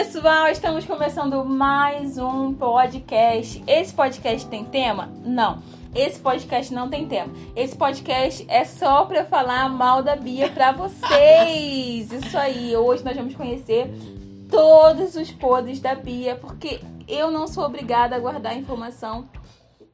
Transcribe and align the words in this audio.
pessoal, 0.00 0.48
estamos 0.48 0.86
começando 0.86 1.44
mais 1.44 2.16
um 2.16 2.54
podcast. 2.54 3.62
Esse 3.66 3.92
podcast 3.92 4.48
tem 4.48 4.64
tema? 4.64 5.10
Não. 5.22 5.62
Esse 5.94 6.18
podcast 6.18 6.72
não 6.72 6.88
tem 6.88 7.06
tema. 7.06 7.30
Esse 7.54 7.76
podcast 7.76 8.46
é 8.48 8.64
só 8.64 9.04
pra 9.04 9.26
falar 9.26 9.68
mal 9.68 10.02
da 10.02 10.16
Bia 10.16 10.48
pra 10.48 10.72
vocês. 10.72 12.10
Isso 12.10 12.38
aí. 12.38 12.74
Hoje 12.74 13.04
nós 13.04 13.14
vamos 13.14 13.34
conhecer 13.34 13.92
todos 14.48 15.16
os 15.16 15.30
podres 15.32 15.80
da 15.80 15.94
Bia, 15.94 16.34
porque 16.34 16.80
eu 17.06 17.30
não 17.30 17.46
sou 17.46 17.66
obrigada 17.66 18.16
a 18.16 18.18
guardar 18.18 18.56
informação. 18.56 19.28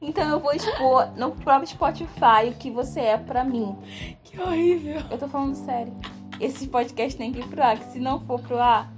Então 0.01 0.25
eu 0.29 0.39
vou 0.39 0.53
expor 0.53 1.09
no 1.17 1.31
próprio 1.31 1.67
Spotify 1.67 2.47
o 2.47 2.53
que 2.53 2.71
você 2.71 3.01
é 3.01 3.17
pra 3.17 3.43
mim. 3.43 3.75
Que 4.23 4.39
horrível. 4.39 5.01
Eu 5.11 5.17
tô 5.17 5.27
falando 5.27 5.55
sério. 5.55 5.93
Esse 6.39 6.65
podcast 6.67 7.17
tem 7.17 7.33
que 7.33 7.41
ir 7.41 7.47
pro 7.47 7.61
ar, 7.61 7.77
que 7.77 7.91
se 7.91 7.99
não 7.99 8.21
for 8.21 8.39
pro 8.39 8.57
ar. 8.57 8.89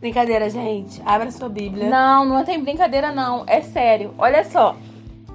Brincadeira, 0.00 0.48
gente. 0.50 1.00
Abra 1.04 1.30
sua 1.30 1.48
Bíblia. 1.48 1.88
Não, 1.88 2.24
não 2.24 2.44
tem 2.44 2.62
brincadeira, 2.62 3.12
não. 3.12 3.44
É 3.46 3.60
sério. 3.62 4.14
Olha 4.18 4.44
só. 4.44 4.76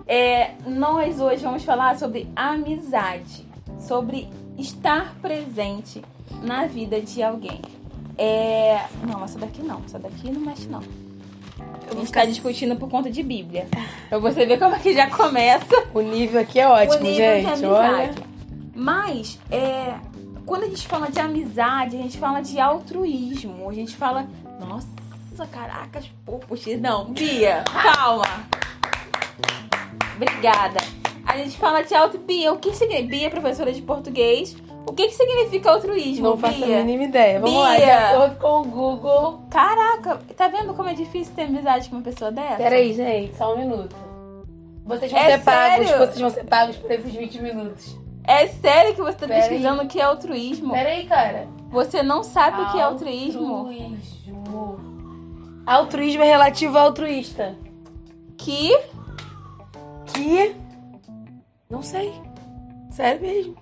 É, 0.07 0.51
nós 0.65 1.19
hoje 1.19 1.43
vamos 1.43 1.63
falar 1.63 1.97
sobre 1.97 2.27
amizade, 2.35 3.45
sobre 3.79 4.27
estar 4.57 5.15
presente 5.21 6.01
na 6.41 6.65
vida 6.65 6.99
de 6.99 7.21
alguém. 7.21 7.61
É, 8.17 8.85
não, 9.07 9.23
essa 9.23 9.39
daqui 9.39 9.61
não, 9.61 9.81
essa 9.85 9.99
daqui 9.99 10.31
não 10.31 10.41
mexe 10.41 10.67
não. 10.67 10.81
A 11.89 11.95
gente 11.95 12.11
tá 12.11 12.25
discutindo 12.25 12.75
por 12.75 12.89
conta 12.89 13.09
de 13.09 13.23
Bíblia. 13.23 13.67
Pra 14.09 14.19
você 14.19 14.45
ver 14.45 14.59
como 14.59 14.75
é 14.75 14.79
que 14.79 14.93
já 14.93 15.09
começa 15.09 15.65
O 15.93 16.01
nível 16.01 16.41
aqui 16.41 16.59
é 16.59 16.67
ótimo, 16.67 17.05
gente. 17.05 17.65
Olha. 17.65 18.13
Mas, 18.75 19.39
é, 19.51 19.95
quando 20.45 20.63
a 20.63 20.67
gente 20.67 20.87
fala 20.87 21.09
de 21.09 21.19
amizade, 21.19 21.95
a 21.95 22.01
gente 22.01 22.17
fala 22.17 22.41
de 22.41 22.59
altruísmo. 22.59 23.69
A 23.69 23.73
gente 23.73 23.95
fala, 23.95 24.27
nossa, 24.59 24.87
caracas, 25.51 26.05
pô, 26.25 26.33
puxa, 26.39 26.75
não, 26.77 27.05
Bia, 27.05 27.63
calma. 27.81 28.25
Obrigada. 30.15 30.79
A 31.25 31.37
gente 31.37 31.57
fala 31.57 31.81
de 31.83 31.93
altruísmo. 31.95 32.25
Bia, 32.27 32.53
o 32.53 32.57
que 32.57 32.73
significa? 32.75 33.07
Bia, 33.09 33.27
é 33.27 33.29
professora 33.29 33.71
de 33.71 33.81
português. 33.81 34.55
O 34.85 34.93
que, 34.93 35.07
que 35.07 35.13
significa 35.13 35.71
altruísmo, 35.71 36.29
Não 36.29 36.37
faço 36.37 36.63
a 36.63 36.65
Bia? 36.65 36.83
mínima 36.83 37.03
ideia. 37.03 37.39
Vamos 37.39 37.55
lá, 37.61 37.75
de 37.75 37.81
Bia. 37.85 38.09
acordo 38.09 38.35
com 38.37 38.61
o 38.61 38.65
Google. 38.65 39.41
Caraca, 39.49 40.19
tá 40.35 40.47
vendo 40.47 40.73
como 40.73 40.89
é 40.89 40.93
difícil 40.93 41.33
ter 41.35 41.43
amizade 41.43 41.89
com 41.89 41.95
uma 41.97 42.01
pessoa 42.01 42.31
dessa? 42.31 42.55
Peraí, 42.57 42.93
gente, 42.93 43.35
só 43.37 43.53
um 43.53 43.59
minuto. 43.59 43.95
Vocês 44.85 45.11
vão 45.11 45.21
É 45.21 45.37
ser 45.37 45.43
pagos, 45.43 45.87
sério? 45.87 46.05
vocês 46.05 46.19
vão 46.19 46.29
ser 46.31 46.43
pagos 46.45 46.75
por 46.77 46.91
esses 46.91 47.13
20 47.13 47.41
minutos. 47.41 47.95
É 48.23 48.47
sério 48.47 48.95
que 48.95 49.01
você 49.01 49.13
tá 49.17 49.27
Pera 49.27 49.35
aí. 49.43 49.49
pesquisando 49.49 49.83
o 49.83 49.87
que 49.87 49.99
é 49.99 50.03
altruísmo? 50.03 50.73
Peraí, 50.73 51.05
cara. 51.05 51.47
Você 51.69 52.01
não 52.01 52.23
sabe 52.23 52.61
o 52.61 52.71
que 52.71 52.79
é 52.79 52.81
altruísmo? 52.81 53.55
Altruísmo. 53.55 54.18
Altruísmo 55.69 56.23
é 56.23 56.25
relativo 56.25 56.79
ao 56.79 56.87
altruísta. 56.87 57.55
Que 58.35 58.75
Que? 60.11 60.55
Não 61.69 61.83
sei. 61.83 62.11
Sério 62.89 63.21
mesmo. 63.21 63.55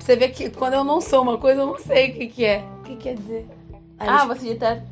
Você 0.00 0.16
vê 0.16 0.30
que 0.30 0.50
quando 0.50 0.74
eu 0.74 0.82
não 0.82 1.00
sou 1.00 1.22
uma 1.22 1.38
coisa, 1.38 1.60
eu 1.60 1.66
não 1.66 1.78
sei 1.78 2.10
o 2.10 2.14
que, 2.14 2.26
que 2.26 2.44
é. 2.44 2.64
O 2.80 2.82
que 2.82 2.96
quer 2.96 3.14
dizer? 3.14 3.46
Ah, 4.00 4.26
você 4.26 4.48
já 4.48 4.56
tá 4.56 4.82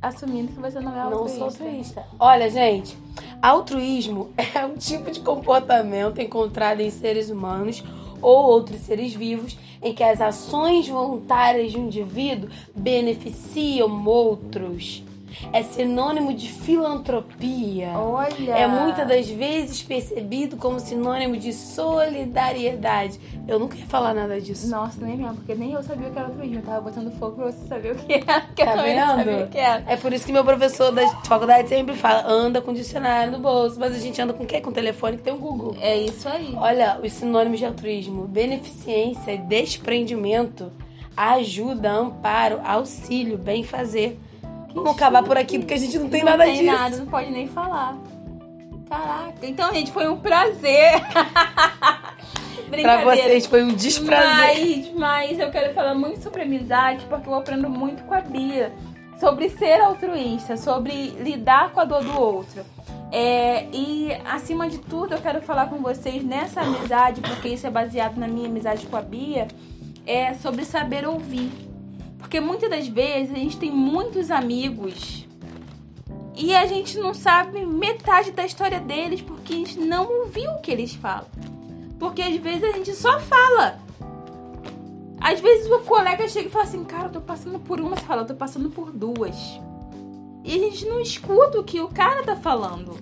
assumindo 0.00 0.52
que 0.54 0.58
você 0.58 0.80
não 0.80 0.90
é 0.90 1.04
Não 1.04 1.18
altruísta. 1.18 1.36
sou 1.36 1.44
altruísta. 1.48 2.04
Olha, 2.18 2.48
gente, 2.48 2.96
altruísmo 3.42 4.32
é 4.54 4.64
um 4.64 4.74
tipo 4.74 5.10
de 5.10 5.20
comportamento 5.20 6.18
encontrado 6.18 6.80
em 6.80 6.88
seres 6.88 7.28
humanos 7.28 7.84
ou 8.22 8.46
outros 8.46 8.80
seres 8.80 9.12
vivos 9.12 9.54
em 9.82 9.92
que 9.92 10.02
as 10.02 10.22
ações 10.22 10.88
voluntárias 10.88 11.72
de 11.72 11.78
um 11.78 11.88
indivíduo 11.88 12.48
beneficiam 12.74 14.02
outros. 14.06 15.06
É 15.52 15.62
sinônimo 15.62 16.32
de 16.34 16.48
filantropia. 16.50 17.90
Olha. 17.96 18.52
É 18.56 18.66
muitas 18.66 19.06
das 19.06 19.28
vezes 19.28 19.82
percebido 19.82 20.56
como 20.56 20.78
sinônimo 20.80 21.36
de 21.36 21.52
solidariedade. 21.52 23.18
Eu 23.46 23.58
nunca 23.58 23.76
ia 23.76 23.86
falar 23.86 24.14
nada 24.14 24.40
disso. 24.40 24.68
Nossa, 24.70 25.04
nem 25.04 25.16
mesmo, 25.16 25.34
porque 25.36 25.54
nem 25.54 25.72
eu 25.72 25.82
sabia 25.82 26.08
o 26.08 26.12
que 26.12 26.18
era 26.18 26.28
altruísmo. 26.28 26.56
Eu 26.56 26.62
tava 26.62 26.80
botando 26.82 27.10
fogo 27.18 27.36
pra 27.36 27.46
você 27.46 27.66
saber 27.66 27.92
o 27.92 27.94
que 27.96 28.12
era. 28.14 28.40
Porque 28.48 28.64
Tá 28.64 28.76
eu 28.76 28.82
vendo? 28.82 29.06
sabia 29.06 29.44
o 29.44 29.48
que 29.48 29.58
era. 29.58 29.84
É 29.86 29.96
por 29.96 30.12
isso 30.12 30.26
que 30.26 30.32
meu 30.32 30.44
professor 30.44 30.90
da 30.92 31.06
faculdade 31.24 31.68
sempre 31.68 31.94
fala: 31.94 32.24
anda 32.30 32.60
com 32.60 32.72
dicionário 32.72 33.32
no 33.32 33.38
bolso. 33.38 33.78
Mas 33.78 33.94
a 33.94 33.98
gente 33.98 34.20
anda 34.20 34.32
com 34.34 34.44
o 34.44 34.46
quê? 34.46 34.60
Com 34.60 34.70
telefone 34.72 35.16
que 35.16 35.22
tem 35.22 35.32
o 35.32 35.38
Google. 35.38 35.76
É 35.80 35.96
isso 35.96 36.28
aí. 36.28 36.52
Olha, 36.56 36.98
os 37.02 37.12
sinônimos 37.12 37.58
de 37.58 37.64
altruísmo: 37.66 38.26
beneficência 38.26 39.38
desprendimento, 39.38 40.70
ajuda, 41.16 41.90
amparo, 41.90 42.60
auxílio, 42.64 43.38
bem-fazer. 43.38 44.18
Vamos 44.74 44.90
acabar 44.92 45.22
por 45.22 45.36
aqui 45.36 45.58
porque 45.58 45.74
a 45.74 45.78
gente 45.78 45.98
não 45.98 46.08
tem 46.08 46.22
não 46.22 46.30
nada 46.32 46.44
tem 46.44 46.58
disso. 46.58 46.72
nada, 46.72 46.96
não 46.96 47.06
pode 47.06 47.30
nem 47.30 47.48
falar. 47.48 47.96
Caraca. 48.88 49.34
Então, 49.42 49.72
gente, 49.72 49.92
foi 49.92 50.08
um 50.08 50.16
prazer. 50.16 50.92
Pra 52.70 53.02
vocês 53.02 53.46
foi 53.46 53.62
um 53.62 53.74
desprazer. 53.74 54.92
Mas, 54.92 54.92
mas 54.94 55.38
eu 55.38 55.50
quero 55.50 55.72
falar 55.72 55.94
muito 55.94 56.22
sobre 56.22 56.42
amizade, 56.42 57.04
porque 57.08 57.28
eu 57.28 57.34
aprendo 57.34 57.68
muito 57.68 58.02
com 58.04 58.14
a 58.14 58.20
Bia. 58.20 58.72
Sobre 59.18 59.48
ser 59.48 59.80
altruísta, 59.80 60.56
sobre 60.56 60.92
lidar 61.18 61.70
com 61.72 61.80
a 61.80 61.84
dor 61.84 62.04
do 62.04 62.20
outro. 62.20 62.64
É, 63.10 63.66
e, 63.72 64.12
acima 64.24 64.68
de 64.68 64.78
tudo, 64.78 65.14
eu 65.14 65.20
quero 65.20 65.40
falar 65.40 65.66
com 65.68 65.78
vocês 65.78 66.22
nessa 66.22 66.60
amizade, 66.60 67.20
porque 67.20 67.48
isso 67.48 67.66
é 67.66 67.70
baseado 67.70 68.16
na 68.16 68.28
minha 68.28 68.48
amizade 68.48 68.86
com 68.86 68.96
a 68.96 69.00
Bia, 69.00 69.48
é 70.06 70.34
sobre 70.34 70.64
saber 70.64 71.06
ouvir. 71.06 71.50
Porque 72.28 72.40
muitas 72.40 72.68
das 72.68 72.86
vezes 72.86 73.34
a 73.34 73.38
gente 73.38 73.56
tem 73.56 73.70
muitos 73.70 74.30
amigos 74.30 75.26
e 76.36 76.54
a 76.54 76.66
gente 76.66 76.98
não 76.98 77.14
sabe 77.14 77.64
metade 77.64 78.32
da 78.32 78.44
história 78.44 78.78
deles 78.78 79.22
porque 79.22 79.54
a 79.54 79.56
gente 79.56 79.78
não 79.78 80.06
ouviu 80.06 80.50
o 80.50 80.60
que 80.60 80.70
eles 80.70 80.92
falam. 80.92 81.24
Porque 81.98 82.20
às 82.20 82.36
vezes 82.36 82.64
a 82.64 82.72
gente 82.72 82.94
só 82.94 83.18
fala. 83.18 83.78
Às 85.18 85.40
vezes 85.40 85.70
o 85.72 85.78
colega 85.78 86.28
chega 86.28 86.48
e 86.48 86.50
fala 86.50 86.64
assim, 86.64 86.84
cara, 86.84 87.06
eu 87.06 87.12
tô 87.12 87.20
passando 87.22 87.58
por 87.60 87.80
uma, 87.80 87.96
você 87.96 88.04
fala, 88.04 88.20
eu 88.20 88.26
tô 88.26 88.34
passando 88.34 88.68
por 88.68 88.92
duas. 88.92 89.34
E 90.44 90.54
a 90.54 90.58
gente 90.58 90.84
não 90.84 91.00
escuta 91.00 91.58
o 91.58 91.64
que 91.64 91.80
o 91.80 91.88
cara 91.88 92.22
tá 92.24 92.36
falando. 92.36 92.98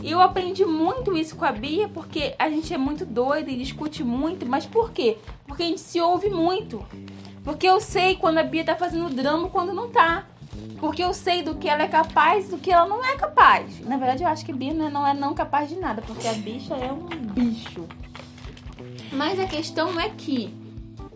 E 0.00 0.10
eu 0.10 0.18
aprendi 0.18 0.64
muito 0.64 1.14
isso 1.14 1.36
com 1.36 1.44
a 1.44 1.52
Bia, 1.52 1.90
porque 1.90 2.34
a 2.38 2.48
gente 2.48 2.72
é 2.72 2.78
muito 2.78 3.04
doida 3.04 3.50
e 3.50 3.58
discute 3.58 4.02
muito. 4.02 4.46
Mas 4.46 4.64
por 4.64 4.92
quê? 4.92 5.18
Porque 5.46 5.62
a 5.62 5.66
gente 5.66 5.82
se 5.82 6.00
ouve 6.00 6.30
muito. 6.30 6.82
Porque 7.44 7.66
eu 7.66 7.80
sei 7.80 8.16
quando 8.16 8.38
a 8.38 8.42
Bia 8.42 8.64
tá 8.64 8.76
fazendo 8.76 9.14
drama 9.14 9.48
quando 9.48 9.72
não 9.72 9.88
tá. 9.88 10.24
Porque 10.78 11.02
eu 11.02 11.14
sei 11.14 11.42
do 11.42 11.54
que 11.54 11.68
ela 11.68 11.82
é 11.82 11.88
capaz 11.88 12.46
e 12.46 12.50
do 12.50 12.58
que 12.58 12.70
ela 12.70 12.86
não 12.86 13.04
é 13.04 13.16
capaz. 13.16 13.80
Na 13.80 13.96
verdade, 13.96 14.22
eu 14.22 14.28
acho 14.28 14.44
que 14.44 14.52
a 14.52 14.54
Bia 14.54 14.74
não 14.74 14.86
é 14.86 14.90
não, 14.90 15.06
é 15.06 15.14
não 15.14 15.34
capaz 15.34 15.68
de 15.68 15.76
nada, 15.76 16.02
porque 16.02 16.26
a 16.26 16.32
bicha 16.32 16.74
é 16.74 16.92
um 16.92 17.06
bicho. 17.06 17.86
Mas 19.12 19.38
a 19.38 19.46
questão 19.46 19.98
é 19.98 20.08
que 20.08 20.54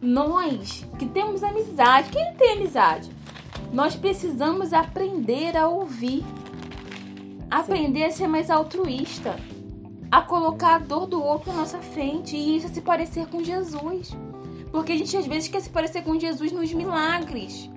nós 0.01 0.85
que 0.99 1.07
temos 1.07 1.43
amizade, 1.43 2.11
quem 2.11 2.33
tem 2.35 2.53
amizade? 2.53 3.11
Nós 3.73 3.97
precisamos 3.97 4.73
aprender 4.73 5.57
a 5.57 5.69
ouvir. 5.69 6.25
Aprender 7.51 8.05
a 8.05 8.13
ser 8.13 8.29
mais 8.29 8.51
altruísta. 8.51 9.37
A 10.11 10.23
colocar 10.23 10.77
a 10.77 10.79
dor 10.79 11.07
do 11.07 11.23
outro 11.23 11.53
na 11.53 11.61
nossa 11.61 11.79
frente. 11.79 12.37
E 12.37 12.57
isso 12.57 12.69
se 12.69 12.81
parecer 12.81 13.27
com 13.27 13.43
Jesus. 13.43 14.15
Porque 14.77 14.93
a 14.93 14.99
gente 14.99 15.17
às 15.17 15.27
vezes 15.27 15.49
quer 15.49 15.63
se 15.63 15.71
parecer 15.71 16.03
com 16.03 16.21
Jesus 16.21 16.53
nos 16.53 16.71
milagres. 16.71 17.71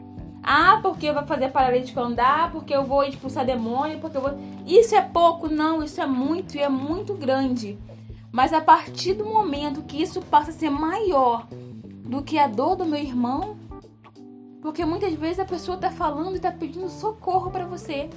Ah, 0.44 0.80
porque 0.82 1.06
eu 1.06 1.14
vou 1.14 1.26
fazer 1.26 1.48
paralítico 1.50 1.98
andar, 1.98 2.52
porque 2.52 2.76
eu 2.76 2.84
vou 2.84 3.06
expulsar 3.06 3.46
demônio, 3.46 4.00
porque 4.00 4.18
eu 4.18 4.22
vou. 4.22 4.38
Isso 4.68 4.94
é 4.94 5.02
pouco, 5.02 5.48
não, 5.48 5.82
isso 5.82 6.02
é 6.02 6.06
muito 6.06 6.58
e 6.58 6.60
é 6.60 6.68
muito 6.68 7.14
grande. 7.14 7.80
Mas 8.34 8.52
a 8.52 8.60
partir 8.60 9.14
do 9.14 9.24
momento 9.24 9.84
que 9.84 10.02
isso 10.02 10.22
passa 10.24 10.52
a 10.52 10.54
ser 10.54 10.70
maior 10.70 11.48
do 12.04 12.22
que 12.22 12.38
a 12.38 12.48
dor 12.48 12.76
do 12.76 12.84
meu 12.84 13.00
irmão, 13.00 13.56
porque 14.62 14.84
muitas 14.84 15.14
vezes 15.14 15.40
a 15.40 15.46
pessoa 15.46 15.78
tá 15.78 15.90
falando 15.90 16.36
e 16.36 16.42
tá 16.42 16.52
pedindo 16.52 16.90
socorro 16.90 17.50
pra 17.50 17.66
você. 17.66 18.10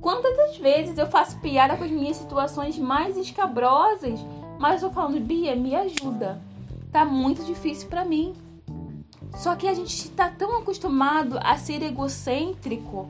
Quantas 0.00 0.56
vezes 0.56 0.96
eu 0.96 1.06
faço 1.06 1.38
piada 1.40 1.76
com 1.76 1.84
as 1.84 1.90
minhas 1.90 2.16
situações 2.16 2.78
mais 2.78 3.18
escabrosas, 3.18 4.18
mas 4.58 4.82
eu 4.82 4.88
tô 4.88 4.94
falando, 4.94 5.20
Bia, 5.20 5.54
me 5.54 5.76
ajuda. 5.76 6.40
Tá 6.92 7.04
muito 7.04 7.42
difícil 7.44 7.88
pra 7.88 8.04
mim. 8.04 8.34
Só 9.34 9.56
que 9.56 9.66
a 9.66 9.74
gente 9.74 10.10
tá 10.10 10.28
tão 10.28 10.58
acostumado 10.58 11.38
a 11.42 11.56
ser 11.56 11.82
egocêntrico 11.82 13.08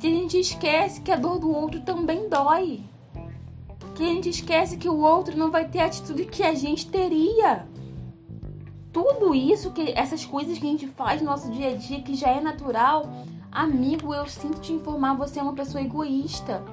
que 0.00 0.08
a 0.08 0.10
gente 0.10 0.40
esquece 0.40 1.00
que 1.00 1.12
a 1.12 1.16
dor 1.16 1.38
do 1.38 1.48
outro 1.48 1.80
também 1.80 2.28
dói. 2.28 2.80
Que 3.94 4.02
a 4.02 4.06
gente 4.06 4.28
esquece 4.28 4.76
que 4.76 4.88
o 4.88 4.98
outro 4.98 5.38
não 5.38 5.48
vai 5.48 5.68
ter 5.68 5.78
a 5.78 5.86
atitude 5.86 6.24
que 6.24 6.42
a 6.42 6.54
gente 6.54 6.88
teria. 6.88 7.68
Tudo 8.92 9.32
isso, 9.32 9.70
que 9.70 9.92
essas 9.92 10.24
coisas 10.24 10.58
que 10.58 10.66
a 10.66 10.70
gente 10.70 10.88
faz 10.88 11.22
no 11.22 11.30
nosso 11.30 11.50
dia 11.52 11.70
a 11.70 11.76
dia, 11.76 12.02
que 12.02 12.16
já 12.16 12.30
é 12.30 12.40
natural, 12.40 13.08
amigo, 13.50 14.12
eu 14.12 14.26
sinto 14.26 14.60
te 14.60 14.72
informar, 14.72 15.14
você 15.14 15.38
é 15.38 15.42
uma 15.42 15.54
pessoa 15.54 15.80
egoísta. 15.80 16.64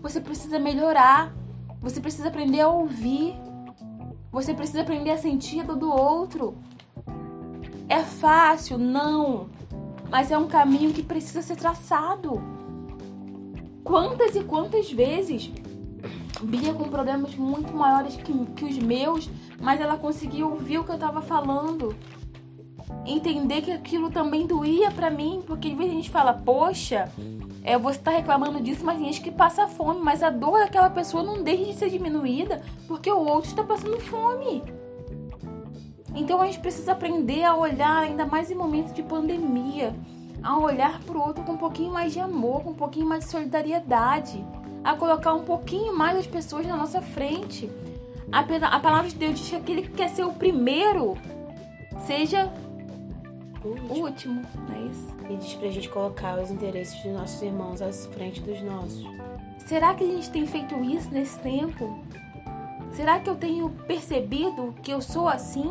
Você 0.00 0.20
precisa 0.20 0.60
melhorar. 0.60 1.34
Você 1.82 2.00
precisa 2.00 2.28
aprender 2.28 2.60
a 2.60 2.68
ouvir. 2.68 3.34
Você 4.36 4.52
precisa 4.52 4.82
aprender 4.82 5.12
a 5.12 5.16
sentir 5.16 5.60
a 5.60 5.62
dor 5.62 5.76
do 5.76 5.90
outro. 5.90 6.58
É 7.88 8.02
fácil? 8.02 8.76
Não. 8.76 9.48
Mas 10.10 10.30
é 10.30 10.36
um 10.36 10.46
caminho 10.46 10.92
que 10.92 11.02
precisa 11.02 11.40
ser 11.40 11.56
traçado. 11.56 12.42
quantas 13.82 14.36
e 14.36 14.44
quantas 14.44 14.92
vezes 14.92 15.50
Bia 16.42 16.74
com 16.74 16.84
problemas 16.84 17.34
muito 17.34 17.74
maiores 17.74 18.14
que, 18.14 18.30
que 18.54 18.66
os 18.66 18.78
meus, 18.78 19.26
mas 19.58 19.80
ela 19.80 19.96
conseguiu 19.96 20.50
ouvir 20.50 20.80
o 20.80 20.84
que 20.84 20.92
eu 20.92 20.98
tava 20.98 21.22
falando. 21.22 21.96
Entender 23.06 23.62
que 23.62 23.72
aquilo 23.72 24.10
também 24.10 24.46
doía 24.46 24.90
pra 24.90 25.08
mim, 25.08 25.42
porque 25.46 25.68
às 25.68 25.74
vezes 25.74 25.92
a 25.92 25.96
gente 25.96 26.10
fala, 26.10 26.34
poxa, 26.34 27.10
é, 27.66 27.76
você 27.76 27.98
tá 27.98 28.12
reclamando 28.12 28.60
disso, 28.60 28.84
mas 28.84 28.96
tem 28.96 29.06
gente 29.06 29.20
que 29.20 29.30
passa 29.30 29.66
fome, 29.66 30.00
mas 30.00 30.22
a 30.22 30.30
dor 30.30 30.60
daquela 30.60 30.88
pessoa 30.88 31.24
não 31.24 31.42
deixa 31.42 31.64
de 31.64 31.74
ser 31.74 31.90
diminuída 31.90 32.62
porque 32.86 33.10
o 33.10 33.18
outro 33.18 33.50
está 33.50 33.64
passando 33.64 33.98
fome. 34.00 34.62
Então 36.14 36.40
a 36.40 36.46
gente 36.46 36.60
precisa 36.60 36.92
aprender 36.92 37.42
a 37.42 37.56
olhar, 37.56 38.04
ainda 38.04 38.24
mais 38.24 38.52
em 38.52 38.54
momentos 38.54 38.94
de 38.94 39.02
pandemia, 39.02 39.94
a 40.42 40.56
olhar 40.58 41.00
pro 41.00 41.20
outro 41.20 41.42
com 41.42 41.52
um 41.52 41.58
pouquinho 41.58 41.92
mais 41.92 42.12
de 42.12 42.20
amor, 42.20 42.62
com 42.62 42.70
um 42.70 42.74
pouquinho 42.74 43.06
mais 43.06 43.24
de 43.24 43.30
solidariedade 43.30 44.42
a 44.84 44.94
colocar 44.94 45.34
um 45.34 45.42
pouquinho 45.42 45.96
mais 45.96 46.16
as 46.16 46.26
pessoas 46.28 46.64
na 46.64 46.76
nossa 46.76 47.02
frente. 47.02 47.68
A, 48.30 48.40
a 48.40 48.78
palavra 48.80 49.08
de 49.08 49.16
Deus 49.16 49.36
diz 49.36 49.50
que 49.50 49.56
aquele 49.56 49.82
que 49.82 49.90
quer 49.90 50.08
ser 50.08 50.24
o 50.24 50.32
primeiro 50.32 51.18
seja 52.06 52.48
o 53.64 53.92
último, 53.92 54.42
o 54.68 54.72
E 55.28 55.36
diz 55.36 55.54
pra 55.54 55.68
gente 55.68 55.88
colocar 55.88 56.38
os 56.40 56.50
interesses 56.50 57.02
dos 57.02 57.12
nossos 57.12 57.42
irmãos 57.42 57.82
à 57.82 57.92
frente 57.92 58.40
dos 58.40 58.60
nossos. 58.62 59.04
Será 59.66 59.94
que 59.94 60.04
a 60.04 60.06
gente 60.06 60.30
tem 60.30 60.46
feito 60.46 60.74
isso 60.84 61.10
nesse 61.10 61.38
tempo? 61.40 61.98
Será 62.92 63.18
que 63.18 63.28
eu 63.28 63.34
tenho 63.34 63.68
percebido 63.86 64.74
que 64.82 64.92
eu 64.92 65.02
sou 65.02 65.28
assim? 65.28 65.70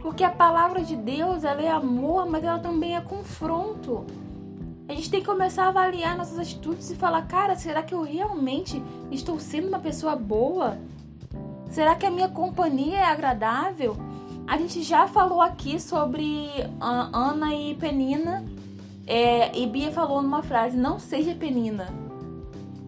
Porque 0.00 0.24
a 0.24 0.30
palavra 0.30 0.82
de 0.82 0.96
Deus, 0.96 1.44
ela 1.44 1.60
é 1.60 1.70
amor, 1.70 2.28
mas 2.30 2.44
ela 2.44 2.58
também 2.58 2.96
é 2.96 3.00
confronto. 3.00 4.06
A 4.88 4.94
gente 4.94 5.10
tem 5.10 5.20
que 5.20 5.26
começar 5.26 5.64
a 5.64 5.68
avaliar 5.68 6.16
nossas 6.16 6.38
atitudes 6.38 6.90
e 6.90 6.96
falar: 6.96 7.22
cara, 7.22 7.54
será 7.54 7.82
que 7.82 7.94
eu 7.94 8.02
realmente 8.02 8.82
estou 9.10 9.38
sendo 9.38 9.68
uma 9.68 9.78
pessoa 9.78 10.16
boa? 10.16 10.78
Será 11.68 11.94
que 11.94 12.06
a 12.06 12.10
minha 12.10 12.28
companhia 12.28 12.98
é 12.98 13.04
agradável? 13.04 13.96
A 14.50 14.58
gente 14.58 14.82
já 14.82 15.06
falou 15.06 15.40
aqui 15.40 15.78
sobre 15.78 16.50
Ana 16.80 17.54
e 17.54 17.76
Penina. 17.76 18.44
É, 19.06 19.56
e 19.56 19.64
Bia 19.64 19.92
falou 19.92 20.20
numa 20.20 20.42
frase: 20.42 20.76
não 20.76 20.98
seja 20.98 21.36
Penina. 21.36 21.94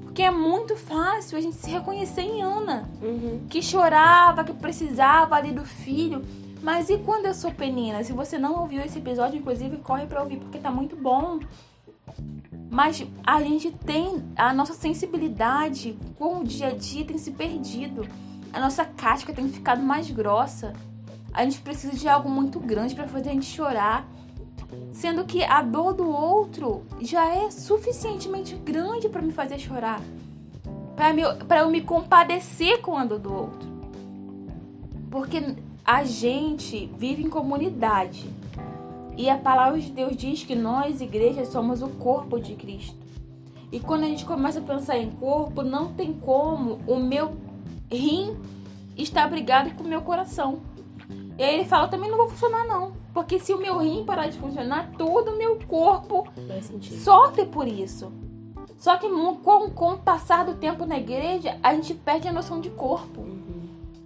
Porque 0.02 0.22
é 0.22 0.30
muito 0.32 0.74
fácil 0.74 1.38
a 1.38 1.40
gente 1.40 1.54
se 1.54 1.70
reconhecer 1.70 2.22
em 2.22 2.42
Ana, 2.42 2.90
uhum. 3.00 3.46
que 3.48 3.62
chorava, 3.62 4.42
que 4.42 4.52
precisava 4.52 5.36
ali 5.36 5.52
do 5.52 5.64
filho. 5.64 6.24
Mas 6.60 6.90
e 6.90 6.98
quando 6.98 7.26
eu 7.26 7.34
sou 7.34 7.52
Penina? 7.52 8.02
Se 8.02 8.12
você 8.12 8.36
não 8.38 8.60
ouviu 8.60 8.82
esse 8.82 8.98
episódio, 8.98 9.38
inclusive, 9.38 9.76
corre 9.76 10.06
para 10.06 10.20
ouvir 10.20 10.38
porque 10.38 10.58
tá 10.58 10.70
muito 10.70 10.96
bom. 10.96 11.38
Mas 12.68 13.06
a 13.24 13.40
gente 13.40 13.70
tem 13.70 14.20
a 14.34 14.52
nossa 14.52 14.74
sensibilidade 14.74 15.96
com 16.18 16.40
o 16.40 16.44
dia 16.44 16.68
a 16.68 16.74
dia 16.74 17.04
tem 17.04 17.18
se 17.18 17.30
perdido. 17.30 18.04
A 18.52 18.58
nossa 18.58 18.84
casca 18.84 19.32
tem 19.32 19.48
ficado 19.48 19.80
mais 19.80 20.10
grossa. 20.10 20.72
A 21.32 21.44
gente 21.44 21.60
precisa 21.60 21.96
de 21.96 22.08
algo 22.08 22.28
muito 22.28 22.60
grande 22.60 22.94
para 22.94 23.08
fazer 23.08 23.30
a 23.30 23.32
gente 23.32 23.46
chorar. 23.46 24.06
Sendo 24.92 25.24
que 25.24 25.42
a 25.42 25.62
dor 25.62 25.94
do 25.94 26.08
outro 26.08 26.82
já 27.00 27.26
é 27.34 27.50
suficientemente 27.50 28.54
grande 28.54 29.08
para 29.08 29.22
me 29.22 29.32
fazer 29.32 29.58
chorar. 29.58 30.00
Para 31.46 31.60
eu 31.60 31.70
me 31.70 31.80
compadecer 31.80 32.80
com 32.80 32.96
a 32.96 33.04
dor 33.04 33.18
do 33.18 33.32
outro. 33.32 33.68
Porque 35.10 35.56
a 35.84 36.04
gente 36.04 36.90
vive 36.98 37.22
em 37.22 37.28
comunidade. 37.28 38.30
E 39.16 39.28
a 39.28 39.36
palavra 39.36 39.80
de 39.80 39.90
Deus 39.90 40.16
diz 40.16 40.42
que 40.44 40.54
nós, 40.54 41.00
igrejas, 41.00 41.48
somos 41.48 41.82
o 41.82 41.88
corpo 41.88 42.38
de 42.38 42.54
Cristo. 42.54 42.96
E 43.70 43.80
quando 43.80 44.04
a 44.04 44.06
gente 44.06 44.24
começa 44.24 44.58
a 44.58 44.62
pensar 44.62 44.98
em 44.98 45.10
corpo, 45.10 45.62
não 45.62 45.92
tem 45.92 46.12
como 46.12 46.78
o 46.86 46.96
meu 46.96 47.36
rim 47.90 48.36
estar 48.96 49.26
brigado 49.28 49.70
com 49.72 49.84
o 49.84 49.88
meu 49.88 50.02
coração. 50.02 50.60
E 51.42 51.44
aí 51.44 51.54
ele 51.56 51.64
fala, 51.64 51.88
também 51.88 52.08
não 52.08 52.18
vou 52.18 52.28
funcionar 52.28 52.64
não. 52.68 52.92
Porque 53.12 53.40
se 53.40 53.52
o 53.52 53.58
meu 53.58 53.78
rim 53.78 54.04
parar 54.04 54.28
de 54.28 54.38
funcionar, 54.38 54.92
todo 54.96 55.32
o 55.32 55.36
meu 55.36 55.58
corpo 55.66 56.28
sofre 57.02 57.46
por 57.46 57.66
isso. 57.66 58.12
Só 58.78 58.96
que 58.96 59.08
com, 59.08 59.68
com 59.70 59.94
o 59.94 59.98
passar 59.98 60.44
do 60.44 60.54
tempo 60.54 60.86
na 60.86 60.98
igreja, 60.98 61.58
a 61.60 61.74
gente 61.74 61.94
perde 61.94 62.28
a 62.28 62.32
noção 62.32 62.60
de 62.60 62.70
corpo. 62.70 63.26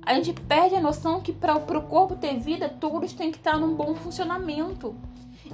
A 0.01 0.15
gente 0.15 0.33
perde 0.33 0.77
a 0.77 0.81
noção 0.81 1.21
que 1.21 1.31
para 1.31 1.59
o 1.59 1.83
corpo 1.83 2.17
ter 2.17 2.39
vida, 2.39 2.71
todos 2.71 3.13
têm 3.13 3.31
que 3.31 3.37
estar 3.37 3.59
num 3.59 3.75
bom 3.75 3.95
funcionamento. 3.95 4.95